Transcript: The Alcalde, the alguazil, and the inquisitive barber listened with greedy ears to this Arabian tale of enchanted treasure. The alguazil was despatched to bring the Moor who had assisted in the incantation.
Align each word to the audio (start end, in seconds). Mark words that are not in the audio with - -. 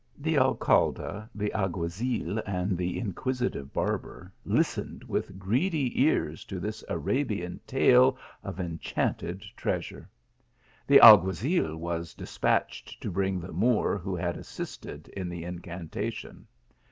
The 0.17 0.35
Alcalde, 0.39 1.27
the 1.35 1.51
alguazil, 1.53 2.39
and 2.47 2.75
the 2.75 2.97
inquisitive 2.97 3.71
barber 3.71 4.33
listened 4.45 5.03
with 5.03 5.37
greedy 5.37 6.01
ears 6.01 6.43
to 6.45 6.59
this 6.59 6.83
Arabian 6.89 7.59
tale 7.67 8.17
of 8.43 8.59
enchanted 8.59 9.43
treasure. 9.55 10.09
The 10.87 10.97
alguazil 10.99 11.77
was 11.77 12.15
despatched 12.15 12.99
to 13.03 13.11
bring 13.11 13.39
the 13.39 13.53
Moor 13.53 13.95
who 13.99 14.15
had 14.15 14.37
assisted 14.37 15.07
in 15.09 15.29
the 15.29 15.43
incantation. 15.43 16.47